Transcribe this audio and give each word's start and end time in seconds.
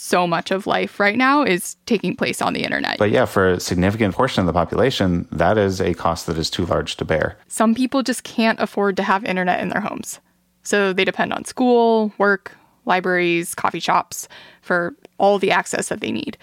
so 0.00 0.28
much 0.28 0.52
of 0.52 0.66
life 0.66 1.00
right 1.00 1.18
now 1.18 1.42
is 1.42 1.76
taking 1.84 2.14
place 2.14 2.40
on 2.40 2.52
the 2.52 2.62
internet. 2.62 2.98
But 2.98 3.10
yeah, 3.10 3.24
for 3.24 3.50
a 3.50 3.60
significant 3.60 4.14
portion 4.14 4.40
of 4.40 4.46
the 4.46 4.52
population, 4.52 5.26
that 5.32 5.58
is 5.58 5.80
a 5.80 5.92
cost 5.92 6.26
that 6.28 6.38
is 6.38 6.48
too 6.48 6.64
large 6.64 6.96
to 6.96 7.04
bear. 7.04 7.36
Some 7.48 7.74
people 7.74 8.04
just 8.04 8.22
can't 8.22 8.60
afford 8.60 8.96
to 8.96 9.02
have 9.02 9.24
internet 9.24 9.60
in 9.60 9.70
their 9.70 9.80
homes. 9.80 10.20
So 10.62 10.92
they 10.92 11.04
depend 11.04 11.32
on 11.32 11.44
school, 11.44 12.12
work, 12.16 12.56
libraries, 12.84 13.56
coffee 13.56 13.80
shops 13.80 14.28
for 14.62 14.94
all 15.18 15.40
the 15.40 15.50
access 15.50 15.88
that 15.88 16.00
they 16.00 16.12
need. 16.12 16.38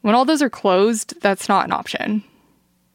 When 0.00 0.14
all 0.14 0.24
those 0.24 0.42
are 0.42 0.50
closed, 0.50 1.20
that's 1.20 1.48
not 1.48 1.66
an 1.66 1.72
option. 1.72 2.24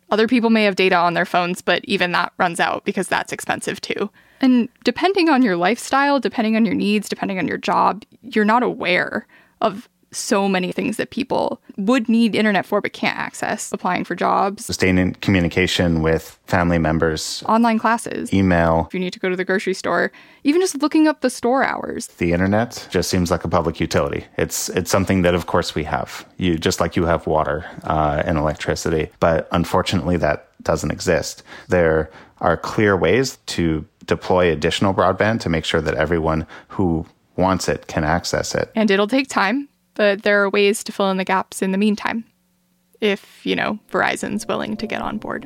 Other 0.10 0.28
people 0.28 0.50
may 0.50 0.64
have 0.64 0.76
data 0.76 0.96
on 0.96 1.14
their 1.14 1.26
phones, 1.26 1.62
but 1.62 1.86
even 1.86 2.14
that 2.14 2.34
runs 2.40 2.60
out 2.60 2.84
because 2.84 3.08
that's 3.08 3.32
expensive 3.32 3.80
too. 3.80 4.10
And 4.42 4.70
depending 4.84 5.30
on 5.30 5.44
your 5.44 5.56
lifestyle, 5.56 6.20
depending 6.20 6.56
on 6.56 6.66
your 6.66 6.76
needs, 6.76 7.08
depending 7.08 7.38
on 7.38 7.48
your 7.48 7.58
job, 7.60 8.04
you're 8.24 8.44
not 8.44 8.64
aware 8.64 9.28
of 9.64 9.90
so 10.16 10.48
many 10.48 10.72
things 10.72 10.98
that 10.98 11.10
people 11.10 11.62
would 11.78 12.08
need 12.08 12.36
internet 12.36 12.66
for 12.66 12.82
but 12.82 12.94
can't 12.94 13.18
access 13.18 13.72
applying 13.72 14.04
for 14.04 14.16
jobs. 14.16 14.74
Staying 14.74 14.98
in 14.98 15.16
communication 15.16 16.02
with 16.02 16.40
family 16.46 16.78
members. 16.78 17.44
Online 17.48 17.80
classes. 17.80 18.34
Email. 18.34 18.86
If 18.88 18.94
you 18.94 19.00
need 19.00 19.14
to 19.14 19.20
go 19.20 19.30
to 19.30 19.36
the 19.36 19.46
grocery 19.46 19.74
store 19.74 20.12
even 20.44 20.62
just 20.62 20.82
looking 20.82 21.08
up 21.08 21.22
the 21.22 21.30
store 21.30 21.64
hours. 21.64 22.08
The 22.08 22.34
internet 22.34 22.88
just 22.92 23.10
seems 23.10 23.32
like 23.32 23.44
a 23.44 23.48
public 23.50 23.80
utility. 23.80 24.26
It's 24.38 24.70
it's 24.70 24.92
something 24.92 25.22
that 25.24 25.36
of 25.36 25.48
course 25.48 25.74
we 25.74 25.84
have. 25.86 26.26
You 26.38 26.58
just 26.58 26.80
like 26.80 26.96
you 26.96 27.06
have 27.06 27.26
water 27.28 27.66
uh, 27.84 28.22
and 28.26 28.38
electricity. 28.38 29.10
But 29.20 29.48
unfortunately 29.52 30.18
that 30.18 30.50
doesn't 30.64 30.92
exist. 30.92 31.44
There 31.70 32.12
are 32.40 32.58
clear 32.58 32.96
ways 32.98 33.38
to 33.46 33.86
deploy 34.06 34.52
additional 34.52 34.94
broadband 34.94 35.40
to 35.42 35.50
make 35.50 35.64
sure 35.64 35.82
that 35.82 35.96
everyone 35.96 36.46
who 36.68 37.06
wants 37.36 37.68
it 37.68 37.88
can 37.88 38.04
access 38.04 38.56
it. 38.56 38.72
And 38.76 38.90
it'll 38.92 39.08
take 39.08 39.28
time, 39.28 39.70
but 39.96 40.24
there 40.24 40.44
are 40.44 40.50
ways 40.50 40.84
to 40.86 40.92
fill 40.92 41.10
in 41.12 41.18
the 41.18 41.26
gaps 41.26 41.62
in 41.62 41.72
the 41.72 41.78
meantime. 41.78 42.26
If, 43.02 43.46
you 43.46 43.56
know, 43.56 43.80
Verizon's 43.92 44.48
willing 44.48 44.78
to 44.78 44.88
get 44.88 45.02
on 45.02 45.18
board. 45.18 45.44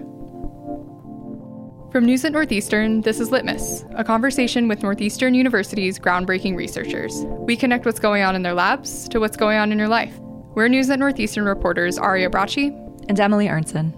From 1.92 2.06
News 2.06 2.24
at 2.26 2.34
Northeastern, 2.34 3.02
this 3.02 3.20
is 3.20 3.32
Litmus, 3.32 3.84
a 3.96 4.04
conversation 4.04 4.68
with 4.68 4.84
Northeastern 4.84 5.34
University's 5.34 5.98
groundbreaking 5.98 6.56
researchers. 6.56 7.24
We 7.40 7.56
connect 7.56 7.86
what's 7.86 8.00
going 8.00 8.24
on 8.24 8.36
in 8.36 8.44
their 8.44 8.54
labs 8.54 9.08
to 9.10 9.20
what's 9.20 9.38
going 9.38 9.58
on 9.58 9.72
in 9.72 9.80
your 9.80 9.88
life. 9.88 10.14
We're 10.54 10.68
News 10.68 10.90
at 10.90 11.00
Northeastern 11.00 11.46
reporters 11.46 11.98
Aria 11.98 12.30
Bracci 12.30 12.70
and 13.08 13.20
Emily 13.20 13.48
Arntsen. 13.48 13.94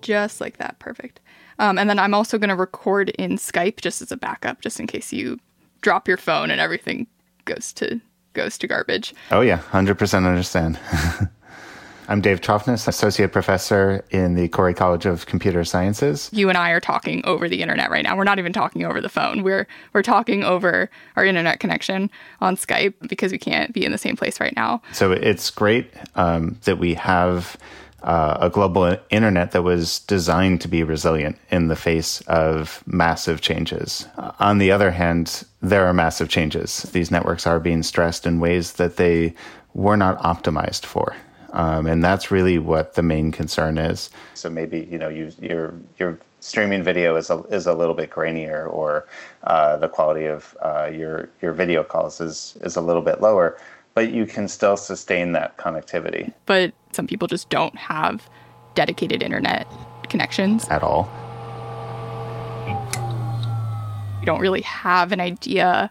Just 0.00 0.40
like 0.40 0.58
that, 0.58 0.78
perfect. 0.78 1.20
Um, 1.58 1.76
and 1.76 1.90
then 1.90 1.98
I'm 1.98 2.14
also 2.14 2.38
going 2.38 2.50
to 2.50 2.56
record 2.56 3.10
in 3.10 3.32
Skype 3.32 3.80
just 3.80 4.00
as 4.00 4.12
a 4.12 4.16
backup, 4.16 4.60
just 4.60 4.78
in 4.78 4.86
case 4.86 5.12
you 5.12 5.40
drop 5.80 6.08
your 6.08 6.16
phone 6.16 6.50
and 6.50 6.60
everything 6.60 7.06
goes 7.44 7.72
to 7.74 8.00
goes 8.34 8.58
to 8.58 8.66
garbage. 8.66 9.14
Oh 9.30 9.40
yeah, 9.40 9.56
hundred 9.56 9.98
percent 9.98 10.26
understand. 10.26 10.78
I'm 12.10 12.22
Dave 12.22 12.40
Choffnes, 12.40 12.88
Associate 12.88 13.30
Professor 13.30 14.02
in 14.08 14.34
the 14.34 14.48
Khoury 14.48 14.74
College 14.74 15.04
of 15.04 15.26
Computer 15.26 15.62
Sciences. 15.62 16.30
You 16.32 16.48
and 16.48 16.56
I 16.56 16.70
are 16.70 16.80
talking 16.80 17.20
over 17.26 17.50
the 17.50 17.60
internet 17.60 17.90
right 17.90 18.02
now. 18.02 18.16
We're 18.16 18.24
not 18.24 18.38
even 18.38 18.50
talking 18.54 18.82
over 18.86 19.02
the 19.02 19.10
phone. 19.10 19.42
We're 19.42 19.66
we're 19.92 20.02
talking 20.02 20.42
over 20.42 20.88
our 21.16 21.24
internet 21.26 21.60
connection 21.60 22.10
on 22.40 22.56
Skype 22.56 22.94
because 23.08 23.30
we 23.30 23.36
can't 23.36 23.74
be 23.74 23.84
in 23.84 23.92
the 23.92 23.98
same 23.98 24.16
place 24.16 24.40
right 24.40 24.56
now. 24.56 24.80
So 24.92 25.12
it's 25.12 25.50
great 25.50 25.92
um, 26.14 26.58
that 26.64 26.78
we 26.78 26.94
have 26.94 27.58
uh, 28.02 28.38
a 28.40 28.50
global 28.50 28.96
internet 29.10 29.50
that 29.52 29.62
was 29.62 30.00
designed 30.00 30.60
to 30.60 30.68
be 30.68 30.82
resilient 30.82 31.36
in 31.50 31.68
the 31.68 31.76
face 31.76 32.20
of 32.22 32.82
massive 32.86 33.40
changes. 33.40 34.06
On 34.38 34.58
the 34.58 34.70
other 34.70 34.90
hand, 34.90 35.44
there 35.60 35.86
are 35.86 35.92
massive 35.92 36.28
changes. 36.28 36.82
These 36.92 37.10
networks 37.10 37.46
are 37.46 37.58
being 37.58 37.82
stressed 37.82 38.26
in 38.26 38.40
ways 38.40 38.74
that 38.74 38.96
they 38.96 39.34
were 39.74 39.96
not 39.96 40.18
optimized 40.20 40.84
for. 40.84 41.16
Um, 41.52 41.86
and 41.86 42.04
that's 42.04 42.30
really 42.30 42.58
what 42.58 42.94
the 42.94 43.02
main 43.02 43.32
concern 43.32 43.78
is. 43.78 44.10
So 44.34 44.50
maybe 44.50 44.86
you 44.90 44.98
know 44.98 45.08
you, 45.08 45.32
your 45.40 45.74
your 45.98 46.18
streaming 46.40 46.82
video 46.82 47.16
is 47.16 47.30
a, 47.30 47.38
is 47.44 47.66
a 47.66 47.72
little 47.72 47.94
bit 47.94 48.10
grainier, 48.10 48.70
or 48.70 49.06
uh, 49.44 49.76
the 49.78 49.88
quality 49.88 50.26
of 50.26 50.56
uh, 50.62 50.90
your 50.92 51.30
your 51.40 51.54
video 51.54 51.82
calls 51.82 52.20
is 52.20 52.58
is 52.60 52.76
a 52.76 52.82
little 52.82 53.02
bit 53.02 53.22
lower 53.22 53.58
but 53.98 54.12
you 54.12 54.26
can 54.26 54.46
still 54.46 54.76
sustain 54.76 55.32
that 55.32 55.56
connectivity. 55.56 56.32
But 56.46 56.72
some 56.92 57.08
people 57.08 57.26
just 57.26 57.50
don't 57.50 57.76
have 57.76 58.30
dedicated 58.76 59.24
internet 59.24 59.66
connections 60.08 60.68
at 60.68 60.84
all. 60.84 61.10
You 64.20 64.26
don't 64.26 64.38
really 64.38 64.60
have 64.60 65.10
an 65.10 65.18
idea 65.18 65.90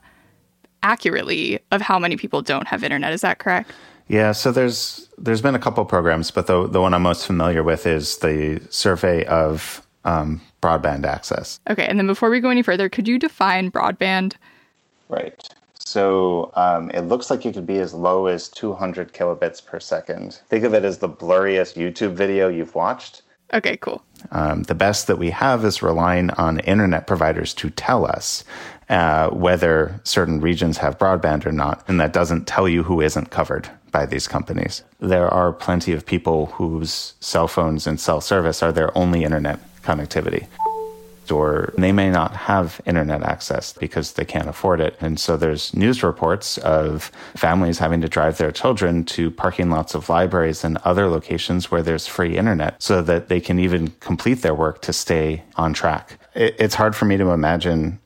accurately 0.84 1.60
of 1.74 1.82
how 1.82 2.00
many 2.00 2.16
people 2.16 2.42
don't 2.42 2.66
have 2.66 2.82
internet. 2.82 3.12
Is 3.12 3.20
that 3.20 3.40
correct? 3.40 3.74
Yeah, 4.08 4.32
so 4.32 4.54
there's 4.54 5.10
there's 5.18 5.42
been 5.42 5.56
a 5.56 5.60
couple 5.60 5.84
programs, 5.84 6.32
but 6.32 6.48
the 6.48 6.66
the 6.66 6.80
one 6.80 6.94
I'm 6.94 7.02
most 7.02 7.28
familiar 7.28 7.62
with 7.62 7.86
is 7.86 8.20
the 8.20 8.62
survey 8.70 9.26
of 9.26 9.86
um, 10.06 10.40
broadband 10.62 11.06
access. 11.06 11.60
Okay, 11.70 11.86
and 11.86 12.00
then 12.00 12.08
before 12.08 12.30
we 12.30 12.40
go 12.40 12.50
any 12.50 12.62
further, 12.62 12.88
could 12.88 13.06
you 13.06 13.20
define 13.20 13.70
broadband? 13.70 14.36
Right. 15.10 15.46
So 15.88 16.52
um, 16.56 16.92
it 16.92 17.04
looks 17.04 17.30
like 17.30 17.46
it 17.46 17.54
could 17.54 17.66
be 17.66 17.80
as 17.80 17.94
low 17.94 18.26
as 18.26 18.50
200 18.50 19.14
kilobits 19.14 19.66
per 19.66 19.80
second. 19.80 20.42
Think 20.50 20.66
of 20.66 20.74
it 20.74 20.84
as 20.84 20.98
the 20.98 21.08
blurriest 21.08 21.76
YouTube 21.82 22.12
video 22.12 22.50
you've 22.50 22.76
watched. 22.76 23.22
Okay, 23.54 23.78
cool. 23.78 24.04
Um, 24.32 24.64
the 24.64 24.76
best 24.76 25.08
that 25.08 25.18
we 25.18 25.30
have 25.30 25.64
is 25.64 25.82
relying 25.82 26.30
on 26.32 26.60
internet 26.60 27.08
providers 27.08 27.54
to 27.54 27.70
tell 27.70 28.06
us 28.06 28.44
uh, 28.90 29.30
whether 29.30 30.02
certain 30.04 30.42
regions 30.42 30.78
have 30.80 30.98
broadband 30.98 31.46
or 31.46 31.54
not, 31.54 31.86
and 31.88 32.02
that 32.02 32.12
doesn't 32.12 32.46
tell 32.48 32.68
you 32.68 32.84
who 32.84 33.00
isn't 33.00 33.30
covered 33.30 33.70
by 33.92 34.06
these 34.06 34.28
companies. 34.28 34.84
There 35.00 35.30
are 35.30 35.54
plenty 35.54 35.94
of 35.94 36.06
people 36.06 36.48
whose 36.48 37.14
cell 37.22 37.48
phones 37.48 37.88
and 37.88 37.98
cell 37.98 38.20
service 38.20 38.62
are 38.62 38.74
their 38.74 38.96
only 38.98 39.24
internet 39.24 39.60
connectivity 39.84 40.48
or 41.32 41.74
they 41.78 41.92
may 41.92 42.10
not 42.10 42.36
have 42.36 42.82
internet 42.86 43.24
access 43.24 43.74
because 43.74 44.14
they 44.14 44.26
can't 44.26 44.48
afford 44.48 44.82
it. 44.82 44.98
And 45.00 45.20
so 45.20 45.38
there's 45.38 45.74
news 45.74 46.04
reports 46.04 46.58
of 46.60 47.12
families 47.36 47.80
having 47.80 48.02
to 48.02 48.10
drive 48.10 48.38
their 48.38 48.52
children 48.52 49.04
to 49.06 49.32
parking 49.32 49.70
lots 49.70 49.96
of 49.96 50.10
libraries 50.10 50.64
and 50.64 50.78
other 50.84 51.08
locations 51.08 51.72
where 51.72 51.82
there's 51.82 52.08
free 52.08 52.38
internet 52.38 52.82
so 52.82 53.02
that 53.02 53.28
they 53.28 53.40
can 53.40 53.60
even 53.60 53.90
complete 54.00 54.42
their 54.42 54.56
work 54.56 54.82
to 54.82 54.94
stay 54.94 55.44
on 55.56 55.74
track. 55.74 56.20
It's 56.36 56.76
hard 56.76 56.96
for 56.96 57.06
me 57.06 57.18
to 57.18 57.32
imagine 57.32 58.00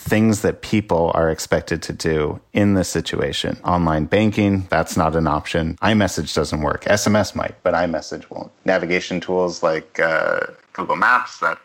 things 0.00 0.40
that 0.40 0.62
people 0.62 1.10
are 1.14 1.30
expected 1.30 1.82
to 1.82 1.92
do 1.92 2.40
in 2.54 2.72
this 2.74 2.88
situation. 2.88 3.58
Online 3.64 4.06
banking, 4.06 4.66
that's 4.70 4.96
not 4.96 5.14
an 5.14 5.26
option. 5.26 5.76
iMessage 5.82 6.34
doesn't 6.34 6.62
work. 6.62 6.84
SMS 6.84 7.34
might, 7.34 7.54
but 7.62 7.74
iMessage 7.74 8.28
won't. 8.30 8.50
Navigation 8.64 9.20
tools 9.20 9.62
like 9.62 10.00
uh, 10.00 10.40
Google 10.72 10.96
Maps, 10.96 11.38
that 11.40 11.58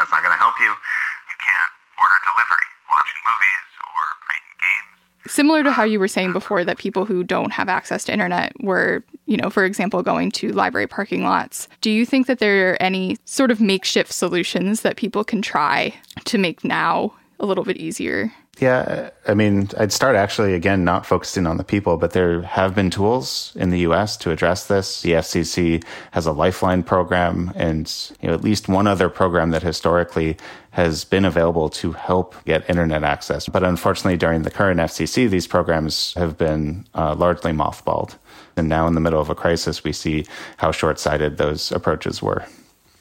that's 0.00 0.10
not 0.10 0.24
going 0.24 0.32
to 0.32 0.40
help 0.40 0.56
you. 0.58 0.72
You 0.72 1.36
can't 1.44 1.72
order 2.00 2.16
delivery, 2.24 2.68
watching 2.88 3.20
movies, 3.28 3.68
or 3.84 4.04
playing 4.24 4.48
games. 4.64 5.32
Similar 5.32 5.62
to 5.64 5.72
how 5.72 5.84
um, 5.84 5.90
you 5.90 6.00
were 6.00 6.08
saying 6.08 6.32
before 6.32 6.64
that 6.64 6.78
people 6.78 7.04
who 7.04 7.22
don't 7.22 7.52
have 7.52 7.68
access 7.68 8.04
to 8.04 8.12
internet 8.12 8.52
were, 8.64 9.04
you 9.26 9.36
know, 9.36 9.50
for 9.50 9.64
example, 9.64 10.02
going 10.02 10.30
to 10.32 10.52
library 10.52 10.86
parking 10.86 11.22
lots. 11.22 11.68
Do 11.82 11.90
you 11.90 12.06
think 12.06 12.26
that 12.26 12.38
there 12.38 12.72
are 12.72 12.82
any 12.82 13.18
sort 13.26 13.50
of 13.50 13.60
makeshift 13.60 14.12
solutions 14.12 14.80
that 14.80 14.96
people 14.96 15.22
can 15.22 15.42
try 15.42 15.94
to 16.24 16.38
make 16.38 16.64
now 16.64 17.12
a 17.38 17.46
little 17.46 17.64
bit 17.64 17.76
easier? 17.76 18.32
Yeah, 18.60 19.08
I 19.26 19.32
mean, 19.32 19.70
I'd 19.78 19.90
start 19.90 20.16
actually 20.16 20.52
again 20.52 20.84
not 20.84 21.06
focusing 21.06 21.46
on 21.46 21.56
the 21.56 21.64
people, 21.64 21.96
but 21.96 22.12
there 22.12 22.42
have 22.42 22.74
been 22.74 22.90
tools 22.90 23.52
in 23.56 23.70
the 23.70 23.78
U.S. 23.80 24.18
to 24.18 24.30
address 24.30 24.66
this. 24.66 25.00
The 25.00 25.12
FCC 25.12 25.82
has 26.10 26.26
a 26.26 26.32
Lifeline 26.32 26.82
program, 26.82 27.52
and 27.56 27.90
you 28.20 28.28
know, 28.28 28.34
at 28.34 28.44
least 28.44 28.68
one 28.68 28.86
other 28.86 29.08
program 29.08 29.50
that 29.52 29.62
historically 29.62 30.36
has 30.72 31.04
been 31.04 31.24
available 31.24 31.70
to 31.70 31.92
help 31.92 32.36
get 32.44 32.68
internet 32.68 33.02
access. 33.02 33.48
But 33.48 33.64
unfortunately, 33.64 34.18
during 34.18 34.42
the 34.42 34.50
current 34.50 34.78
FCC, 34.78 35.30
these 35.30 35.46
programs 35.46 36.12
have 36.14 36.36
been 36.36 36.86
uh, 36.94 37.14
largely 37.14 37.52
mothballed. 37.52 38.16
And 38.58 38.68
now, 38.68 38.86
in 38.86 38.94
the 38.94 39.00
middle 39.00 39.22
of 39.22 39.30
a 39.30 39.34
crisis, 39.34 39.84
we 39.84 39.94
see 39.94 40.26
how 40.58 40.70
short-sighted 40.70 41.38
those 41.38 41.72
approaches 41.72 42.20
were. 42.20 42.44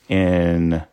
In 0.07 0.83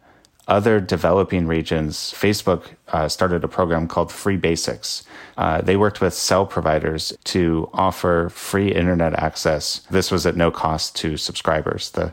other 0.49 0.81
developing 0.81 1.47
regions, 1.47 2.13
Facebook 2.13 2.63
uh, 2.89 3.09
started 3.09 3.43
a 3.43 3.49
program 3.49 3.89
called 3.89 4.13
Free 4.13 4.37
Basics. 4.37 5.05
Uh, 5.37 5.61
they 5.61 5.77
worked 5.77 6.01
with 6.01 6.15
cell 6.15 6.47
providers 6.47 7.13
to 7.25 7.69
offer 7.73 8.29
free 8.29 8.73
internet 8.73 9.15
access. 9.15 9.81
This 9.91 10.11
was 10.11 10.25
at 10.25 10.37
no 10.37 10.51
cost 10.51 10.95
to 10.97 11.17
subscribers. 11.17 11.91
The 11.91 12.13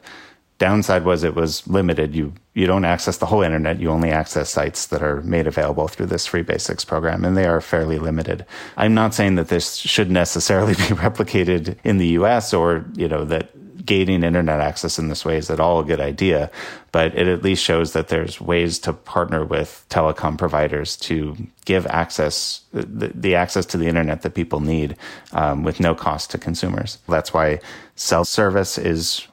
downside 0.58 1.04
was 1.04 1.24
it 1.24 1.36
was 1.36 1.68
limited. 1.68 2.16
You 2.16 2.34
you 2.54 2.68
don't 2.68 2.86
access 2.86 3.18
the 3.18 3.26
whole 3.26 3.42
internet. 3.42 3.80
You 3.80 3.90
only 3.90 4.12
access 4.12 4.50
sites 4.50 4.88
that 4.88 5.02
are 5.02 5.22
made 5.22 5.48
available 5.48 5.88
through 5.88 6.06
this 6.08 6.26
Free 6.26 6.44
Basics 6.44 6.86
program, 6.86 7.26
and 7.26 7.36
they 7.36 7.46
are 7.46 7.62
fairly 7.62 8.00
limited. 8.00 8.46
I'm 8.78 8.94
not 8.94 9.14
saying 9.14 9.36
that 9.36 9.48
this 9.48 9.76
should 9.76 10.12
necessarily 10.12 10.74
be 10.86 10.96
replicated 11.06 11.78
in 11.84 11.98
the 11.98 12.08
U.S. 12.20 12.54
or 12.54 12.86
you 12.96 13.08
know 13.08 13.26
that 13.26 13.50
gating 13.86 14.24
internet 14.24 14.60
access 14.60 14.98
in 14.98 15.10
this 15.10 15.26
way 15.26 15.38
is 15.38 15.50
at 15.50 15.60
all 15.60 15.80
a 15.80 15.86
good 15.86 16.00
idea, 16.00 16.50
but 16.92 17.18
it 17.18 17.28
at 17.28 17.44
least 17.44 17.64
shows 17.64 17.94
that 17.94 18.08
there's 18.08 18.40
ways 18.40 18.80
to 18.80 18.94
partner 18.94 19.44
with 19.44 19.86
telecom 19.90 20.38
providers 20.38 20.96
to 20.98 21.36
give 21.66 21.86
access, 21.88 22.62
the, 22.72 23.12
the 23.14 23.36
access 23.36 23.66
to 23.66 23.78
the 23.78 23.88
internet 23.88 24.22
that 24.22 24.34
people 24.34 24.60
need 24.60 24.96
um, 25.34 25.64
with 25.64 25.80
no 25.80 25.94
cost 25.94 26.32
to 26.32 26.38
consumers. 26.38 26.98
That's 27.08 27.34
why 27.34 27.60
cell 27.96 28.26
service 28.26 28.78
is 28.78 29.28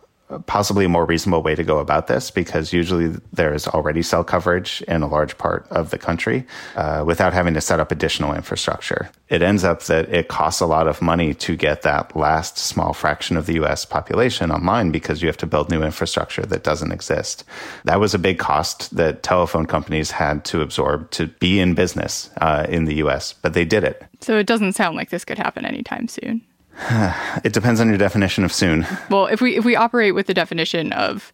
possibly 0.46 0.84
a 0.84 0.88
more 0.88 1.04
reasonable 1.04 1.42
way 1.42 1.54
to 1.54 1.64
go 1.64 1.78
about 1.78 2.06
this 2.06 2.30
because 2.30 2.72
usually 2.72 3.16
there's 3.32 3.66
already 3.66 4.02
cell 4.02 4.24
coverage 4.24 4.82
in 4.82 5.02
a 5.02 5.06
large 5.06 5.36
part 5.38 5.66
of 5.70 5.90
the 5.90 5.98
country 5.98 6.46
uh, 6.76 7.02
without 7.06 7.32
having 7.32 7.54
to 7.54 7.60
set 7.60 7.80
up 7.80 7.90
additional 7.90 8.34
infrastructure. 8.34 9.10
It 9.28 9.42
ends 9.42 9.64
up 9.64 9.82
that 9.84 10.08
it 10.08 10.28
costs 10.28 10.60
a 10.60 10.66
lot 10.66 10.88
of 10.88 11.02
money 11.02 11.34
to 11.34 11.56
get 11.56 11.82
that 11.82 12.14
last 12.16 12.58
small 12.58 12.92
fraction 12.92 13.36
of 13.36 13.46
the 13.46 13.54
US 13.62 13.84
population 13.84 14.50
online 14.50 14.90
because 14.90 15.22
you 15.22 15.28
have 15.28 15.36
to 15.38 15.46
build 15.46 15.70
new 15.70 15.82
infrastructure 15.82 16.42
that 16.42 16.64
doesn't 16.64 16.92
exist. 16.92 17.44
That 17.84 18.00
was 18.00 18.14
a 18.14 18.18
big 18.18 18.38
cost 18.38 18.94
that 18.96 19.22
telephone 19.22 19.66
companies 19.66 20.10
had 20.10 20.44
to 20.46 20.60
absorb 20.60 21.10
to 21.12 21.26
be 21.26 21.60
in 21.60 21.74
business 21.74 22.30
uh, 22.40 22.66
in 22.68 22.84
the 22.84 22.96
US, 22.96 23.32
but 23.32 23.54
they 23.54 23.64
did 23.64 23.84
it. 23.84 24.04
So 24.20 24.38
it 24.38 24.46
doesn't 24.46 24.72
sound 24.72 24.96
like 24.96 25.10
this 25.10 25.24
could 25.24 25.38
happen 25.38 25.64
anytime 25.64 26.08
soon. 26.08 26.42
it 27.44 27.52
depends 27.52 27.80
on 27.80 27.88
your 27.88 27.98
definition 27.98 28.44
of 28.44 28.52
soon. 28.52 28.86
Well, 29.10 29.26
if 29.26 29.40
we 29.40 29.56
if 29.56 29.64
we 29.64 29.76
operate 29.76 30.14
with 30.14 30.26
the 30.26 30.34
definition 30.34 30.92
of 30.92 31.32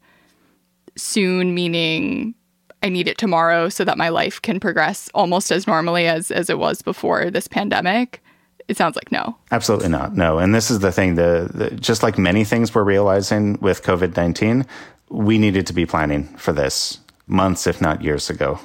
soon 0.97 1.55
meaning 1.55 2.35
I 2.83 2.89
need 2.89 3.09
it 3.09 3.19
tomorrow 3.19 3.69
so 3.69 3.85
that 3.85 3.99
my 3.99 4.09
life 4.09 4.41
can 4.41 4.61
progress 4.61 5.11
almost 5.15 5.51
as 5.51 5.67
normally 5.67 6.07
as 6.07 6.31
as 6.31 6.51
it 6.51 6.59
was 6.59 6.83
before 6.83 7.31
this 7.31 7.49
pandemic, 7.49 8.23
it 8.69 8.77
sounds 8.77 8.97
like 8.97 9.13
no. 9.13 9.37
Absolutely 9.51 9.89
not. 9.89 10.17
No. 10.17 10.39
And 10.39 10.55
this 10.55 10.71
is 10.71 10.81
the 10.81 10.93
thing 10.93 11.15
the, 11.15 11.51
the 11.53 11.71
just 11.77 12.03
like 12.03 12.19
many 12.19 12.45
things 12.45 12.75
we're 12.75 12.85
realizing 12.85 13.59
with 13.61 13.83
COVID-19, 13.83 14.67
we 15.09 15.39
needed 15.39 15.67
to 15.67 15.73
be 15.73 15.87
planning 15.87 16.25
for 16.37 16.53
this 16.53 16.99
months 17.27 17.67
if 17.67 17.81
not 17.81 18.03
years 18.03 18.31
ago 18.31 18.59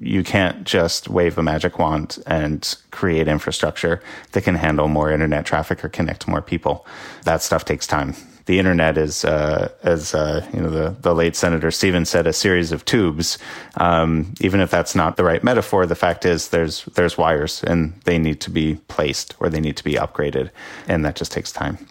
you 0.00 0.22
can't 0.22 0.64
just 0.64 1.08
wave 1.08 1.36
a 1.38 1.42
magic 1.42 1.78
wand 1.78 2.18
and 2.26 2.76
create 2.90 3.28
infrastructure 3.28 4.02
that 4.32 4.42
can 4.42 4.54
handle 4.54 4.88
more 4.88 5.10
internet 5.10 5.44
traffic 5.44 5.84
or 5.84 5.88
connect 5.88 6.26
more 6.26 6.42
people. 6.42 6.86
That 7.24 7.42
stuff 7.42 7.64
takes 7.64 7.86
time. 7.86 8.14
The 8.46 8.58
internet 8.58 8.98
is, 8.98 9.24
uh, 9.24 9.70
as 9.82 10.14
uh, 10.14 10.44
you 10.52 10.60
know, 10.60 10.70
the, 10.70 10.96
the 11.00 11.14
late 11.14 11.36
Senator 11.36 11.70
Stevens 11.70 12.08
said, 12.08 12.26
a 12.26 12.32
series 12.32 12.72
of 12.72 12.84
tubes. 12.84 13.38
Um, 13.76 14.34
even 14.40 14.60
if 14.60 14.70
that's 14.70 14.94
not 14.94 15.16
the 15.16 15.24
right 15.24 15.44
metaphor, 15.44 15.86
the 15.86 15.94
fact 15.94 16.24
is 16.24 16.48
there's 16.48 16.84
there's 16.86 17.16
wires 17.16 17.62
and 17.62 18.00
they 18.04 18.18
need 18.18 18.40
to 18.40 18.50
be 18.50 18.76
placed 18.88 19.36
or 19.38 19.50
they 19.50 19.60
need 19.60 19.76
to 19.76 19.84
be 19.84 19.94
upgraded, 19.94 20.50
and 20.88 21.04
that 21.04 21.16
just 21.16 21.32
takes 21.32 21.52
time. 21.52 21.86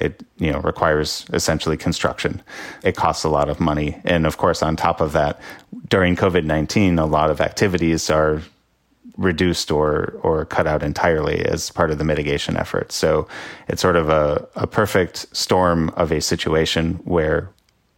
It 0.00 0.22
you 0.38 0.50
know 0.52 0.60
requires 0.60 1.26
essentially 1.32 1.76
construction. 1.76 2.42
It 2.82 2.96
costs 2.96 3.24
a 3.24 3.28
lot 3.28 3.48
of 3.48 3.60
money, 3.60 4.00
and 4.04 4.26
of 4.26 4.36
course, 4.36 4.62
on 4.62 4.76
top 4.76 5.00
of 5.00 5.12
that, 5.12 5.40
during 5.88 6.16
COVID 6.16 6.44
nineteen, 6.44 6.98
a 6.98 7.06
lot 7.06 7.30
of 7.30 7.40
activities 7.40 8.10
are 8.10 8.42
reduced 9.16 9.70
or 9.70 10.18
or 10.22 10.44
cut 10.46 10.66
out 10.66 10.82
entirely 10.82 11.44
as 11.44 11.70
part 11.70 11.90
of 11.90 11.98
the 11.98 12.04
mitigation 12.04 12.56
effort. 12.56 12.92
So 12.92 13.28
it's 13.68 13.82
sort 13.82 13.96
of 13.96 14.08
a, 14.08 14.48
a 14.54 14.66
perfect 14.66 15.26
storm 15.36 15.90
of 15.90 16.12
a 16.12 16.20
situation 16.20 16.94
where 17.04 17.50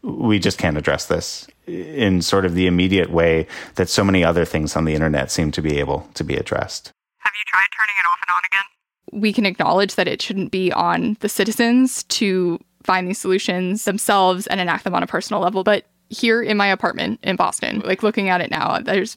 we 0.02 0.38
just 0.38 0.58
can't 0.58 0.76
address 0.76 1.06
this 1.06 1.46
in 1.66 2.22
sort 2.22 2.44
of 2.44 2.54
the 2.54 2.66
immediate 2.66 3.10
way 3.10 3.46
that 3.76 3.88
so 3.88 4.02
many 4.02 4.24
other 4.24 4.44
things 4.44 4.74
on 4.74 4.84
the 4.84 4.94
internet 4.94 5.30
seem 5.30 5.52
to 5.52 5.62
be 5.62 5.78
able 5.78 6.08
to 6.14 6.24
be 6.24 6.34
addressed. 6.34 6.90
Have 7.18 7.32
you 7.38 7.44
tried 7.46 7.68
turning 7.76 7.94
it 7.98 8.06
off 8.06 8.18
and 8.26 8.34
on 8.34 8.42
again? 8.50 8.71
We 9.12 9.32
can 9.32 9.46
acknowledge 9.46 9.94
that 9.94 10.08
it 10.08 10.20
shouldn't 10.20 10.50
be 10.50 10.72
on 10.72 11.16
the 11.20 11.28
citizens 11.28 12.02
to 12.04 12.58
find 12.82 13.06
these 13.06 13.18
solutions 13.18 13.84
themselves 13.84 14.46
and 14.48 14.60
enact 14.60 14.84
them 14.84 14.94
on 14.94 15.02
a 15.02 15.06
personal 15.06 15.40
level. 15.40 15.62
But 15.62 15.86
here 16.08 16.42
in 16.42 16.56
my 16.56 16.66
apartment 16.66 17.20
in 17.22 17.36
Boston, 17.36 17.80
like 17.84 18.02
looking 18.02 18.28
at 18.28 18.40
it 18.40 18.50
now, 18.50 18.78
there's 18.80 19.16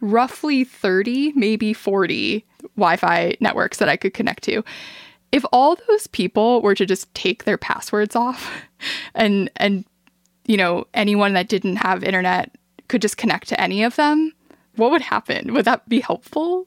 roughly 0.00 0.64
30, 0.64 1.32
maybe 1.34 1.72
40 1.72 2.44
Wi 2.76 2.96
Fi 2.96 3.36
networks 3.40 3.78
that 3.78 3.88
I 3.88 3.96
could 3.96 4.14
connect 4.14 4.44
to. 4.44 4.62
If 5.32 5.44
all 5.52 5.76
those 5.88 6.06
people 6.06 6.62
were 6.62 6.74
to 6.74 6.86
just 6.86 7.12
take 7.14 7.44
their 7.44 7.58
passwords 7.58 8.16
off 8.16 8.50
and, 9.14 9.50
and, 9.56 9.84
you 10.46 10.56
know, 10.56 10.86
anyone 10.94 11.34
that 11.34 11.48
didn't 11.48 11.76
have 11.76 12.04
internet 12.04 12.54
could 12.88 13.02
just 13.02 13.16
connect 13.16 13.48
to 13.48 13.60
any 13.60 13.82
of 13.82 13.96
them, 13.96 14.32
what 14.76 14.90
would 14.90 15.02
happen? 15.02 15.52
Would 15.52 15.64
that 15.64 15.88
be 15.88 16.00
helpful? 16.00 16.66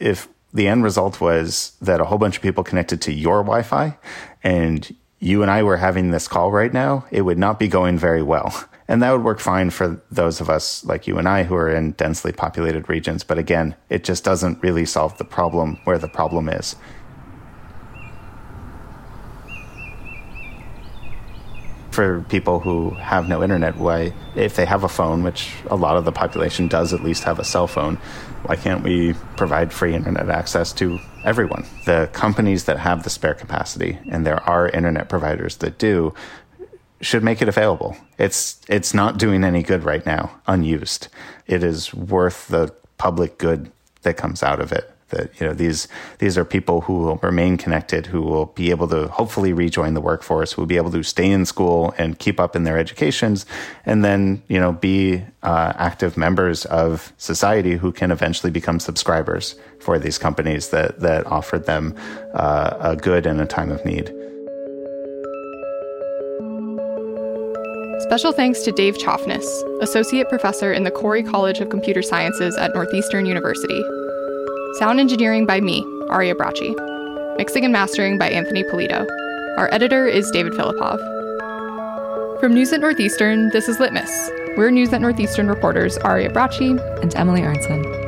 If 0.00 0.28
the 0.52 0.68
end 0.68 0.84
result 0.84 1.20
was 1.20 1.76
that 1.80 2.00
a 2.00 2.04
whole 2.04 2.18
bunch 2.18 2.36
of 2.36 2.42
people 2.42 2.64
connected 2.64 3.00
to 3.02 3.12
your 3.12 3.42
Wi 3.42 3.62
Fi 3.62 3.96
and 4.42 4.94
you 5.20 5.42
and 5.42 5.50
I 5.50 5.62
were 5.62 5.76
having 5.76 6.10
this 6.10 6.26
call 6.26 6.50
right 6.50 6.72
now, 6.72 7.04
it 7.10 7.22
would 7.22 7.38
not 7.38 7.58
be 7.58 7.68
going 7.68 7.98
very 7.98 8.22
well. 8.22 8.64
And 8.88 9.02
that 9.02 9.12
would 9.12 9.22
work 9.22 9.38
fine 9.38 9.70
for 9.70 10.02
those 10.10 10.40
of 10.40 10.50
us 10.50 10.84
like 10.84 11.06
you 11.06 11.16
and 11.18 11.28
I 11.28 11.44
who 11.44 11.54
are 11.54 11.70
in 11.70 11.92
densely 11.92 12.32
populated 12.32 12.88
regions. 12.88 13.22
But 13.22 13.38
again, 13.38 13.76
it 13.88 14.02
just 14.02 14.24
doesn't 14.24 14.62
really 14.62 14.84
solve 14.84 15.16
the 15.16 15.24
problem 15.24 15.78
where 15.84 15.98
the 15.98 16.08
problem 16.08 16.48
is. 16.48 16.74
For 21.90 22.22
people 22.28 22.60
who 22.60 22.90
have 22.90 23.28
no 23.28 23.42
internet, 23.42 23.76
why, 23.76 24.12
if 24.34 24.56
they 24.56 24.64
have 24.64 24.84
a 24.84 24.88
phone, 24.88 25.22
which 25.22 25.52
a 25.68 25.76
lot 25.76 25.96
of 25.96 26.04
the 26.04 26.12
population 26.12 26.68
does 26.68 26.92
at 26.92 27.02
least 27.02 27.24
have 27.24 27.38
a 27.38 27.44
cell 27.44 27.66
phone, 27.66 27.96
why 28.44 28.56
can't 28.56 28.82
we 28.82 29.14
provide 29.36 29.72
free 29.72 29.94
internet 29.94 30.30
access 30.30 30.72
to 30.74 30.98
everyone? 31.24 31.66
The 31.86 32.08
companies 32.12 32.64
that 32.64 32.78
have 32.78 33.02
the 33.02 33.10
spare 33.10 33.34
capacity, 33.34 33.98
and 34.08 34.26
there 34.26 34.40
are 34.48 34.68
internet 34.68 35.08
providers 35.08 35.56
that 35.56 35.78
do, 35.78 36.14
should 37.00 37.24
make 37.24 37.42
it 37.42 37.48
available. 37.48 37.96
It's 38.18 38.60
it's 38.68 38.92
not 38.92 39.18
doing 39.18 39.42
any 39.42 39.62
good 39.62 39.84
right 39.84 40.04
now, 40.04 40.38
unused. 40.46 41.08
It 41.46 41.64
is 41.64 41.94
worth 41.94 42.48
the 42.48 42.74
public 42.98 43.38
good 43.38 43.72
that 44.02 44.16
comes 44.16 44.42
out 44.42 44.60
of 44.60 44.70
it 44.70 44.94
that 45.10 45.38
you 45.40 45.46
know 45.46 45.52
these 45.52 45.88
these 46.18 46.36
are 46.38 46.44
people 46.44 46.82
who 46.82 46.98
will 47.00 47.16
remain 47.16 47.56
connected, 47.56 48.06
who 48.06 48.22
will 48.22 48.46
be 48.46 48.70
able 48.70 48.88
to 48.88 49.08
hopefully 49.08 49.52
rejoin 49.52 49.94
the 49.94 50.00
workforce, 50.00 50.52
who 50.52 50.62
will 50.62 50.66
be 50.66 50.76
able 50.76 50.90
to 50.90 51.02
stay 51.02 51.30
in 51.30 51.46
school 51.46 51.94
and 51.98 52.18
keep 52.18 52.40
up 52.40 52.56
in 52.56 52.64
their 52.64 52.78
educations, 52.78 53.46
and 53.86 54.04
then 54.04 54.42
you 54.48 54.58
know 54.58 54.72
be 54.72 55.22
uh, 55.42 55.72
active 55.76 56.16
members 56.16 56.64
of 56.66 57.12
society 57.18 57.76
who 57.76 57.92
can 57.92 58.10
eventually 58.10 58.50
become 58.50 58.80
subscribers 58.80 59.54
for 59.78 59.98
these 59.98 60.18
companies 60.18 60.70
that 60.70 61.00
that 61.00 61.26
offered 61.26 61.66
them 61.66 61.94
uh, 62.34 62.76
a 62.80 62.96
good 62.96 63.26
in 63.26 63.40
a 63.40 63.46
time 63.46 63.70
of 63.70 63.84
need. 63.84 64.12
Special 68.10 68.32
thanks 68.32 68.62
to 68.62 68.72
Dave 68.72 68.96
Choffnes, 68.96 69.44
Associate 69.82 70.28
Professor 70.28 70.72
in 70.72 70.84
the 70.84 70.90
Khoury 70.90 71.24
College 71.24 71.60
of 71.60 71.68
Computer 71.68 72.02
Sciences 72.02 72.56
at 72.56 72.74
Northeastern 72.74 73.24
University. 73.24 73.84
Sound 74.74 75.00
engineering 75.00 75.46
by 75.46 75.60
me, 75.60 75.84
Aria 76.10 76.34
Bracci. 76.34 76.76
Mixing 77.36 77.64
and 77.64 77.72
mastering 77.72 78.18
by 78.18 78.30
Anthony 78.30 78.62
Pulido. 78.62 79.04
Our 79.58 79.68
editor 79.72 80.06
is 80.06 80.30
David 80.30 80.52
Filipov. 80.52 80.98
From 82.38 82.54
News 82.54 82.72
at 82.72 82.80
Northeastern, 82.80 83.48
this 83.50 83.68
is 83.68 83.80
Litmus. 83.80 84.30
We're 84.56 84.70
News 84.70 84.92
at 84.92 85.00
Northeastern 85.00 85.48
reporters 85.48 85.98
Aria 85.98 86.30
Bracci 86.30 86.78
and 87.02 87.14
Emily 87.16 87.40
Arntsen. 87.40 87.99